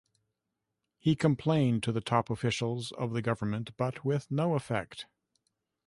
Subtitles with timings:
[0.97, 5.05] He complained to the top officials of the government but with no effect.